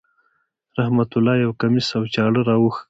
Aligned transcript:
رحمت 0.77 1.09
الله 1.17 1.33
یو 1.43 1.51
کمیس 1.61 1.87
او 1.97 2.03
چاړه 2.13 2.41
را 2.47 2.55
وښکاره 2.57 2.69
کړه. 2.75 2.79